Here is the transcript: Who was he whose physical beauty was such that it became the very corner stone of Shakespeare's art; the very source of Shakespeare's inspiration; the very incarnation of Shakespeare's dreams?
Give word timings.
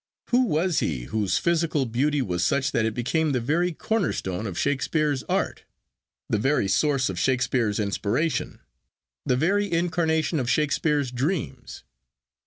Who 0.31 0.45
was 0.47 0.79
he 0.79 1.03
whose 1.03 1.37
physical 1.37 1.85
beauty 1.85 2.23
was 2.23 2.43
such 2.43 2.71
that 2.71 2.85
it 2.85 2.95
became 2.95 3.33
the 3.33 3.39
very 3.39 3.71
corner 3.71 4.11
stone 4.11 4.47
of 4.47 4.57
Shakespeare's 4.57 5.21
art; 5.29 5.63
the 6.27 6.39
very 6.39 6.67
source 6.67 7.07
of 7.07 7.19
Shakespeare's 7.19 7.79
inspiration; 7.79 8.61
the 9.27 9.37
very 9.37 9.71
incarnation 9.71 10.39
of 10.39 10.49
Shakespeare's 10.49 11.11
dreams? 11.11 11.83